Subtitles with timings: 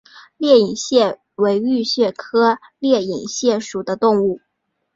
[0.35, 4.41] 裂隐蟹为玉蟹科裂隐蟹属的动物。